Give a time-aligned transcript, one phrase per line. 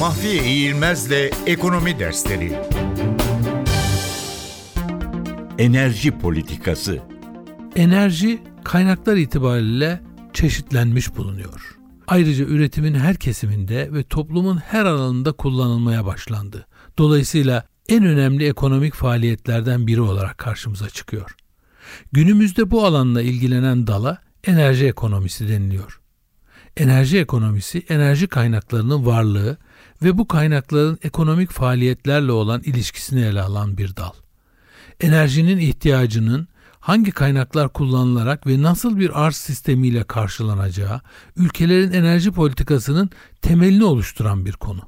[0.00, 2.52] Mahfiye İğilmez'le Ekonomi Dersleri
[5.58, 6.98] Enerji Politikası
[7.76, 10.00] Enerji kaynaklar itibariyle
[10.32, 11.78] çeşitlenmiş bulunuyor.
[12.06, 16.66] Ayrıca üretimin her kesiminde ve toplumun her alanında kullanılmaya başlandı.
[16.98, 21.36] Dolayısıyla en önemli ekonomik faaliyetlerden biri olarak karşımıza çıkıyor.
[22.12, 26.00] Günümüzde bu alanla ilgilenen dala enerji ekonomisi deniliyor.
[26.76, 29.56] Enerji ekonomisi, enerji kaynaklarının varlığı
[30.02, 34.12] ve bu kaynakların ekonomik faaliyetlerle olan ilişkisini ele alan bir dal.
[35.00, 36.48] Enerjinin ihtiyacının
[36.80, 41.00] hangi kaynaklar kullanılarak ve nasıl bir arz sistemiyle karşılanacağı,
[41.36, 43.10] ülkelerin enerji politikasının
[43.42, 44.80] temelini oluşturan bir konu.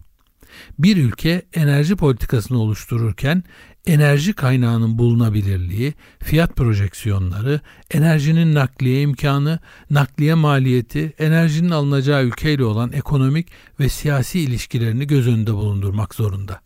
[0.79, 3.45] Bir ülke enerji politikasını oluştururken
[3.87, 7.61] enerji kaynağının bulunabilirliği, fiyat projeksiyonları,
[7.91, 9.59] enerjinin nakliye imkanı,
[9.91, 13.49] nakliye maliyeti, enerjinin alınacağı ülkeyle olan ekonomik
[13.81, 16.61] ve siyasi ilişkilerini göz önünde bulundurmak zorunda.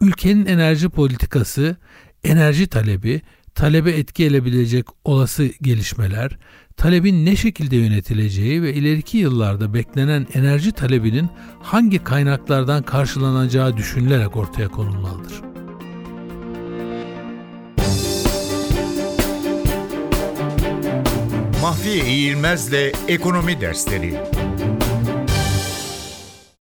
[0.00, 1.76] Ülkenin enerji politikası,
[2.24, 3.22] enerji talebi,
[3.60, 6.38] talebe etki edebilecek olası gelişmeler,
[6.76, 11.28] talebin ne şekilde yönetileceği ve ileriki yıllarda beklenen enerji talebinin
[11.62, 15.42] hangi kaynaklardan karşılanacağı düşünülerek ortaya konulmalıdır.
[21.62, 24.14] Mahfiye İğilmez'le Ekonomi Dersleri